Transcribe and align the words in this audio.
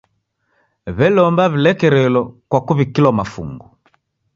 W'elomba 0.97 1.43
w'ilekerelo 1.51 2.21
kwa 2.49 2.59
kuw'ikilwa 2.65 3.11
mafungu. 3.19 3.65